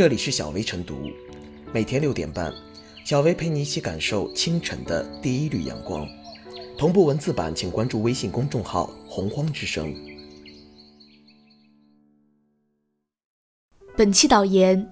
[0.00, 1.10] 这里是小薇晨读，
[1.74, 2.50] 每天六点半，
[3.04, 6.08] 小薇陪你一起感受清晨的第一缕阳光。
[6.78, 9.94] 同步文字版，请关注微信公众号“洪荒之声”。
[13.94, 14.90] 本期导言：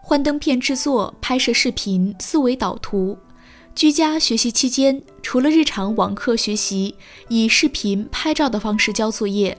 [0.00, 3.18] 幻灯片制作、拍摄视频、思维导图。
[3.74, 6.94] 居家学习期间，除了日常网课学习，
[7.26, 9.58] 以视频、拍照的方式交作业，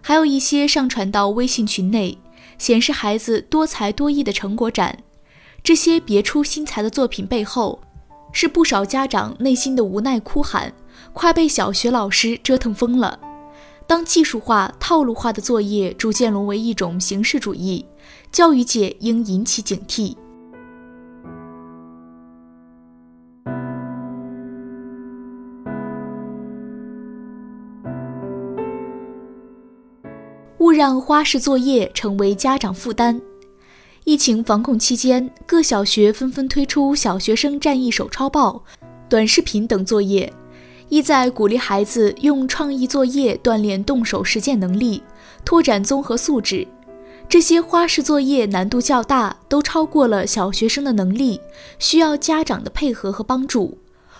[0.00, 2.16] 还有一些上传到微信群内，
[2.60, 4.98] 显示孩子多才多艺的成果展。
[5.62, 7.80] 这些别出心裁的作品背后，
[8.32, 10.72] 是不少家长内心的无奈哭喊：
[11.14, 13.18] 快被小学老师折腾疯了！
[13.86, 17.86] 当技术化、套路化的作业逐渐沦为一种形式主义，
[18.30, 20.14] 教育界应引起警惕。
[30.60, 33.18] 勿让花式作业成为家长负担。
[34.04, 38.62] 疫情防控期间，各小学纷纷推出小学生战役手抄报、
[39.08, 40.30] 短视频等作业，
[40.90, 45.02] 意在鼓励孩子用创意作业锻炼动手实践能力，
[45.46, 46.68] 拓展综合素质。
[47.26, 51.40] 这些花式作业难度较大，都超过了小学生的能力，
[51.78, 53.78] 需要家长的配合和帮助，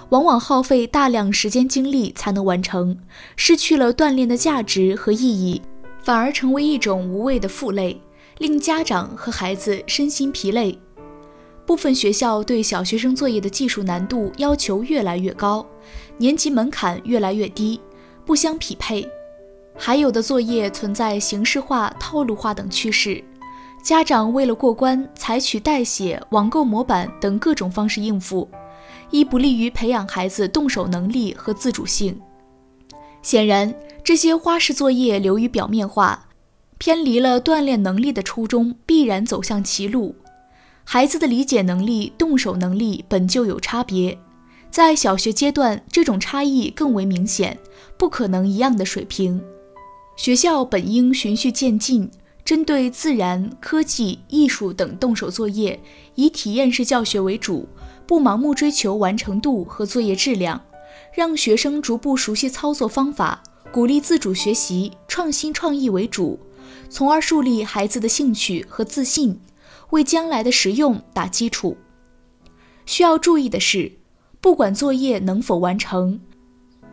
[0.09, 2.97] 往往耗费大量时间精力才能完成，
[3.37, 5.61] 失去了锻炼的价值和意义。
[6.03, 8.01] 反而成为一种无谓的负累，
[8.39, 10.79] 令家长和孩子身心疲累。
[11.67, 15.65] 部分学校对小学生作业的技术难度要求越来越高，
[16.17, 17.81] 年级门槛越来越低，
[18.25, 19.09] 不相匹配。
[19.77, 23.23] 还有的作业存在形式化、套路化等趋势，
[23.85, 28.49] 家长为了过关，采取代写、网购模板等各种方式应付，
[29.11, 32.21] 亦不利于培养孩子动手能力和自主性。
[33.23, 33.73] 显然。
[34.11, 36.27] 这些花式作业流于表面化，
[36.79, 40.17] 偏离了锻炼能力的初衷，必然走向歧路。
[40.83, 44.19] 孩子的理解能力、动手能力本就有差别，
[44.69, 47.57] 在小学阶段，这种差异更为明显，
[47.97, 49.41] 不可能一样的水平。
[50.17, 52.11] 学校本应循序渐进，
[52.45, 55.81] 针对自然、科技、艺术等动手作业，
[56.17, 57.69] 以体验式教学为主，
[58.09, 60.61] 不盲目追求完成度和作业质量，
[61.15, 63.41] 让学生逐步熟悉操作方法。
[63.73, 66.39] 鼓励自主学习、创新创意为主，
[66.89, 69.41] 从而树立孩子的兴趣和自信，
[69.91, 71.77] 为将来的实用打基础。
[72.85, 73.93] 需要注意的是，
[74.41, 76.21] 不管作业能否完成，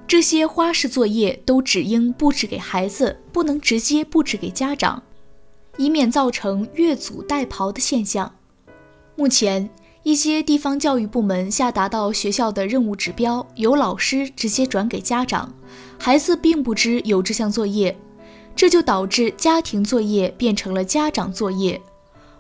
[0.05, 5.01] 这些花式作业都只应布置给孩子，不能直接布置给家长，
[5.77, 8.31] 以免造成越俎代庖的现象。
[9.15, 9.67] 目前。
[10.07, 15.53] 一些地方教育部门下达到学校的任务指标，由老师直接转给家长，
[15.99, 17.93] 孩子并不知有这项作业，
[18.55, 21.81] 这就导致家庭作业变成了家长作业。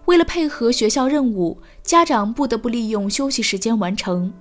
[0.05, 4.31] 为了配合学校任务，家长不得不利用休息时间完成。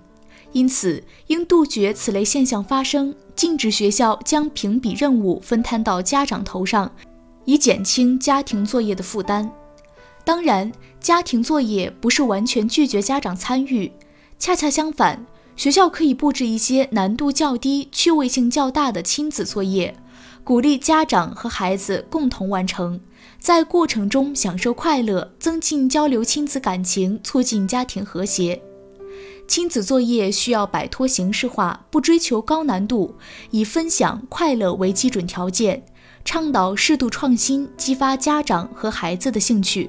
[0.53, 6.89] 因此，应杜绝此类现象发生，禁止学校将评比任务分摊到家长头上，
[7.45, 9.51] 以减轻家庭作业的负担。
[10.27, 13.93] 当然，家庭作业不是完全拒绝家长参与，
[14.41, 19.95] 恰恰相反，学校可以布置一些难度较低、趣味性较大的亲子作业，
[20.43, 23.01] 鼓励家长和孩子共同完成，
[23.39, 28.61] 在过程中享受快乐，增进交流亲子感情，促进家庭和谐。
[29.47, 33.15] 亲子作业需要摆脱形式化，不追求高难度，
[33.53, 35.85] 以分享快乐为基准条件，
[36.25, 39.89] 倡导适度创新，激发家长和孩子的兴趣。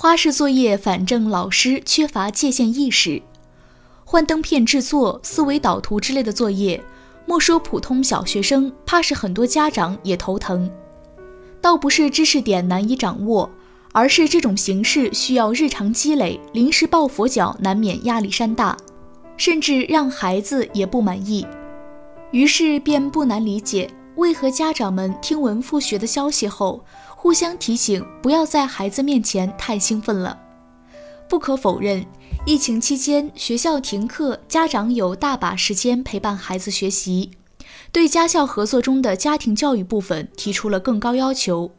[0.00, 3.20] 花式作业反正老师缺乏界限意识，
[4.04, 6.80] 幻灯片制作、思维导图之类的作业，
[7.26, 10.70] 莫说普通小学生，怕是很多家长也头疼。
[11.60, 13.50] 倒不是知识点难以掌握，
[13.90, 18.76] 而是这种形式需要日常积累，临时抱佛脚难免压力山大，
[19.36, 21.44] 甚至让孩子也不满意。
[22.30, 26.84] 于是便不难理解，为何家长们听闻复学的消息后。
[27.20, 30.38] 互相提醒，不要在孩子面前太兴奋了。
[31.28, 32.04] 不可否认，
[32.44, 37.32] 疫情期间学校停课，家长有大把时间陪伴孩子学习，
[37.90, 41.70] 对家校合作中的家庭教育部分提出了更高要求。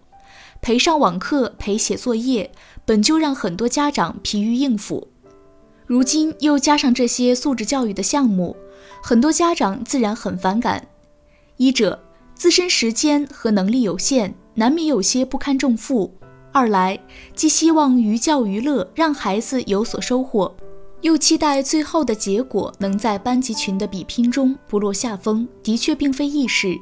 [0.61, 2.51] 陪上网课、陪写作业，
[2.85, 5.07] 本就让很多家长疲于应付，
[5.85, 8.55] 如今又加上这些素质教育的项目，
[9.01, 10.87] 很多家长自然很反感。
[11.55, 12.01] 一者，
[12.39, 14.33] 自身时间和能力有限。
[14.55, 16.13] 难免有些不堪重负。
[16.53, 16.97] 二来，
[17.35, 20.53] 既希望寓教于乐，让孩子有所收获，
[21.01, 26.77] 又期待最后的结果能在班级群的比拼中不落下风，的确并非易事。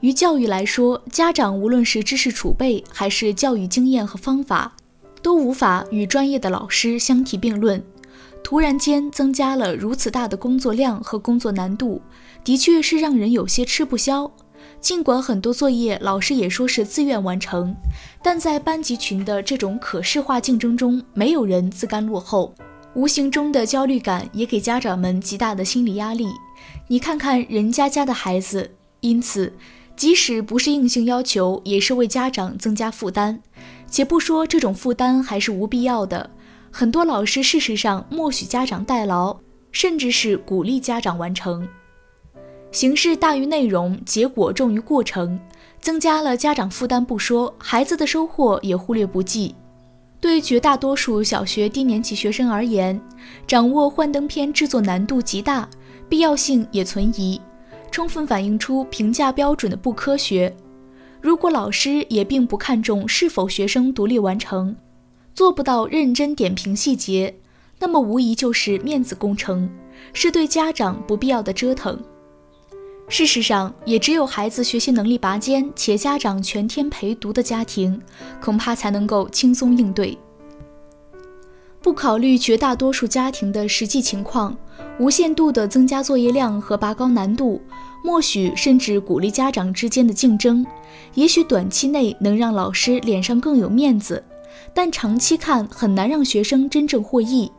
[0.00, 4.74] 于教育来说，家长无论是知识储备还是教育经验和方法，
[5.20, 7.82] 都无法与专业的老师相提并论。
[8.42, 12.00] 突然间增加了如此大的工作量和工作难度，
[12.42, 14.30] 的确是让人有些吃不消。
[14.80, 17.76] 尽管很多作业老师也说是自愿完成，
[18.22, 22.54] 但在班级群的这种可视化竞争中，没有人自甘落后。
[22.94, 26.26] 无形中的焦虑感也给家长们极大的心理压力。
[26.88, 28.68] 你看看人家家的孩子，
[29.00, 29.52] 因此，
[29.94, 33.40] 即使不是硬性要求，也是为家长增加负担。
[33.86, 36.30] 且不说这种负担还是无必要的，
[36.70, 39.38] 很多老师事实上默许家长代劳，
[39.70, 41.68] 甚至是鼓励家长完成。
[42.72, 45.38] 形式大于内容，结果重于过程，
[45.80, 49.54] 增加了家长负担不说，孩子的收获也忽略不计。
[50.20, 53.00] 对绝大多数小学低年级学生而言，
[53.46, 55.68] 掌握幻灯片制作难度极大，
[56.08, 57.40] 必要性也存疑，
[57.90, 60.54] 充分反映出评价标准的不科学。
[61.20, 64.76] 如果老师也并不看重是否学生独立完成，
[65.34, 67.34] 做不到认真点评细节，
[67.78, 69.68] 那么无疑就是面子工程，
[70.12, 71.98] 是对家长不必要的折腾。
[73.10, 78.00] 事实上，也只有孩子学习能力拔尖且家长全天陪读的家庭，
[78.40, 80.16] 恐怕才能够轻松应对。
[81.82, 84.56] 不考虑绝大多数家庭的实际情况，
[85.00, 87.60] 无限度的增加作业量和拔高难度，
[88.04, 90.64] 默许甚至鼓励家长之间的竞争，
[91.14, 94.22] 也许短期内能让老师脸上更有面子，
[94.72, 97.50] 但长期看很难让学生真正获益。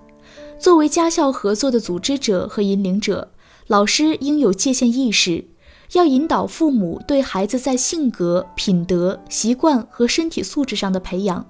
[0.57, 3.27] 作为家校合作的组织者和引领者。
[3.71, 5.45] 老师应有界限意识，
[5.93, 11.45] 要引导父母对孩子在性格、品德、习惯和身体素质上的培养，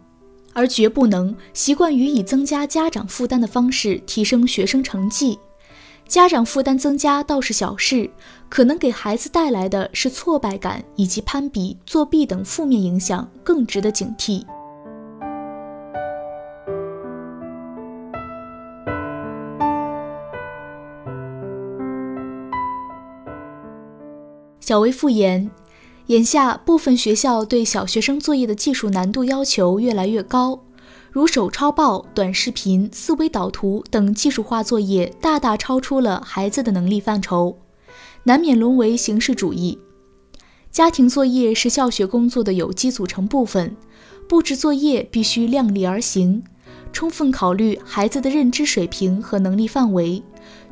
[0.53, 5.39] 而绝不能习惯于以增加家长负担的方式提升学生成绩。
[6.07, 8.07] 家长负担增加倒是小事，
[8.50, 14.45] 可能给孩子带来的是挫败感以及攀比、作弊等负面影响，更值得警惕。
[24.61, 25.49] 小微复言，
[26.05, 30.63] 眼下部分学校对小学生作业的技术难度要求越来越高，
[31.11, 37.57] 如手抄报、短视频、思维导图等技术化作业大大超出了孩子的能力范畴，
[38.23, 39.79] 难免沦为形式主义。
[40.71, 43.75] 家庭作业是教学工作的有机组成部分，
[44.29, 46.43] 布置作业必须量力而行，
[46.93, 50.21] 充分考虑孩子的认知水平和能力范围，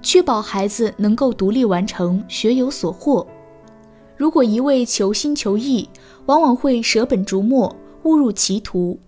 [0.03, 3.27] 确保孩子能够独立完成，学有所获。
[4.19, 5.87] 如果一味求新求异，
[6.25, 7.73] 往往会舍本逐末，
[8.03, 8.99] 误入歧途。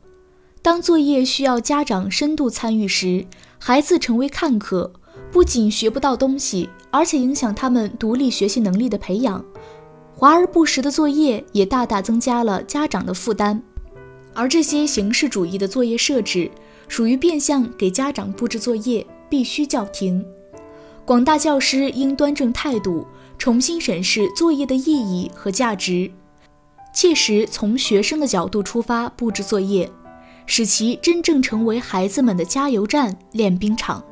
[0.61, 3.25] 当作业需要家长深度参与时，
[3.59, 4.89] 孩子成为看客，
[5.29, 9.43] 不仅学不到东西，而且影响他们独立学习能力的培养。
[10.15, 13.61] 华而不实的作业也大大增加了家长的负担。
[14.33, 16.49] 而这些形式主义的作业设置，
[16.87, 20.25] 属于变相给家长布置作业，必须叫停。
[21.03, 23.05] 广大教师应端正态度。
[23.41, 26.11] 重新审视作业的意义和价值，
[26.93, 29.91] 切实从学生的角度出发布置作业，
[30.45, 34.05] 使其真正成为孩子们的加油站、练兵场。